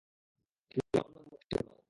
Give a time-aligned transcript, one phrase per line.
[0.71, 1.77] তুমি অন্যদের মতো নও।